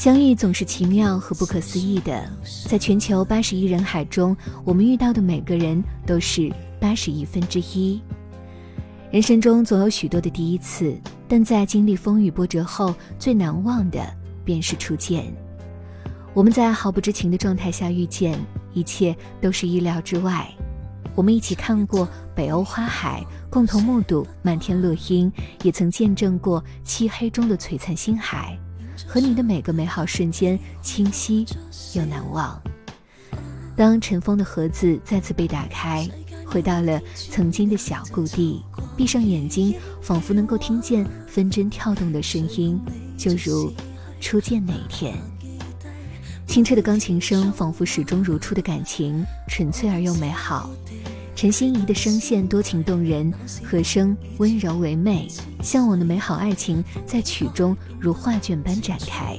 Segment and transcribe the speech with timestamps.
[0.00, 2.26] 相遇总是奇妙和不可思议的，
[2.66, 4.34] 在全球八十亿人海中，
[4.64, 8.00] 我们遇到的每个人都是八十亿分之一。
[9.10, 14.00] 人生中总有许多的第一次，但在经历风雨波折后，最难忘的
[14.42, 15.30] 便是初见。
[16.32, 18.40] 我们在毫不知情的状态下遇见，
[18.72, 20.48] 一切都是意料之外。
[21.14, 25.30] 我们一起看过北欧花海，共同目睹漫天落英，
[25.62, 28.58] 也曾见证过漆黑中的璀璨星海。
[29.12, 31.44] 和你的每个美好瞬间，清晰
[31.94, 32.56] 又难忘。
[33.74, 36.08] 当尘封的盒子再次被打开，
[36.46, 38.62] 回到了曾经的小故地，
[38.96, 42.80] 闭上眼睛，仿佛能够听见分针跳动的声音，
[43.18, 43.72] 就如
[44.20, 45.16] 初见那一天。
[46.46, 50.70] 清澈的钢琴声，仿佛始终如初的感情，纯粹而又美好。
[51.40, 53.32] 陈心怡的声线多情动人，
[53.64, 55.26] 和声温柔唯美，
[55.62, 59.34] 向往的美好爱情在曲中如画卷般展开。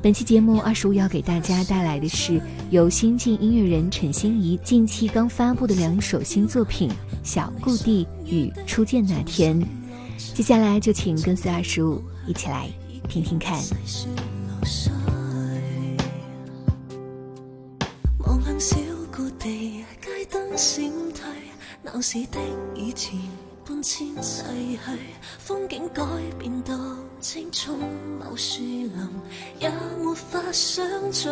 [0.00, 2.40] 本期节目二十五要给大家带来的是
[2.70, 6.88] 由新晋音乐人陈心怡近期刚发布的两首新作品
[7.22, 9.60] 《小故地》与《初见那天》。
[10.32, 12.66] 接下来就请跟随二十五一起来
[13.10, 13.62] 听听看。
[20.30, 21.24] 灯闪退
[21.82, 22.38] 闹市的
[22.74, 23.18] 以前，
[23.66, 24.78] 搬迁逝去，
[25.38, 26.02] 风景改
[26.38, 26.74] 变到
[27.20, 27.78] 青葱
[28.18, 28.92] 某树林，
[29.58, 29.70] 也
[30.02, 31.28] 没法相聚。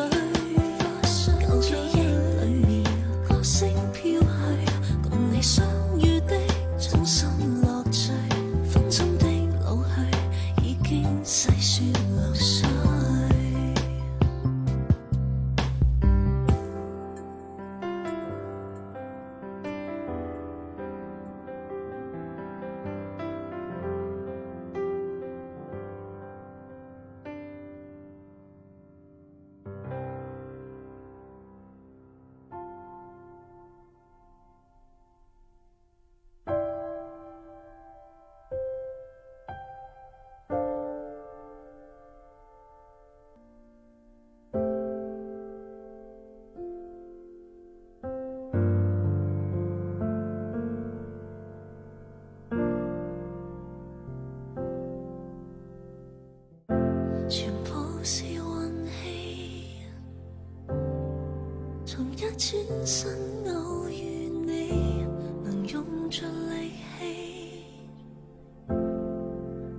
[62.39, 63.11] 转身
[63.47, 65.07] 偶遇你，
[65.43, 67.65] 能用尽力气，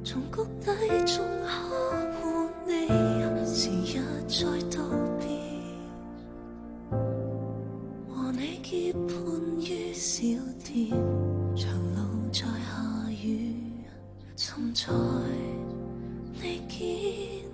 [0.03, 0.72] 从谷底
[1.06, 1.47] 中呵
[2.13, 2.88] 护你，
[3.46, 4.40] 时日再
[4.75, 4.84] 道
[5.19, 5.29] 别，
[8.09, 9.06] 和你结伴
[9.62, 10.23] 于小
[10.63, 10.90] 店，
[11.56, 13.53] 长路在下雨，
[14.35, 14.91] 寻在
[16.34, 17.46] 你肩，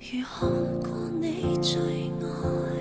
[0.00, 0.48] 如看
[0.80, 0.88] 过
[1.20, 1.78] 你最
[2.26, 2.77] 爱。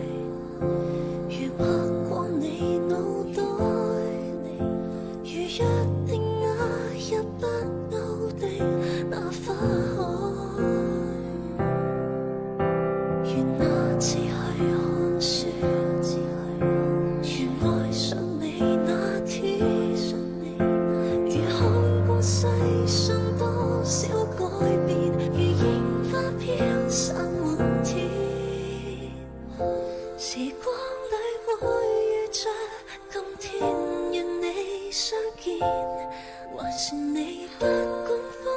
[35.59, 38.09] 还是你不管
[38.43, 38.47] 风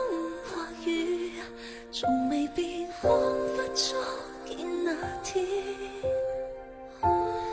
[0.44, 1.32] 或雨
[1.92, 3.96] 从未变仿佛初
[4.46, 4.92] 见那
[5.22, 5.44] 天。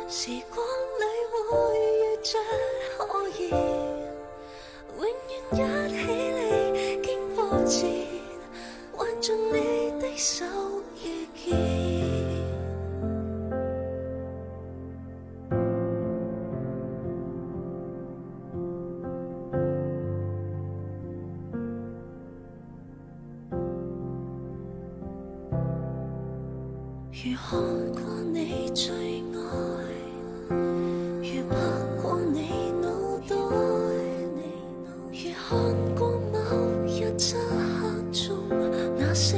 [0.09, 0.65] 时光
[0.99, 1.03] 里
[1.33, 1.45] 会
[1.79, 2.39] 遇着
[2.97, 3.49] 可以
[4.97, 6.01] 永远一起
[6.33, 8.06] 你经过前
[27.37, 27.59] 看
[27.93, 28.01] 过
[28.33, 29.37] 你最爱？
[30.49, 31.55] 如拍
[32.01, 32.03] 过
[32.33, 32.37] 你
[32.81, 32.85] 脑
[33.27, 33.35] 袋
[35.11, 35.45] 如看
[35.95, 35.99] 过
[36.33, 36.35] 某
[36.85, 37.81] 一漆黑
[38.11, 38.25] 中
[38.97, 39.37] 那星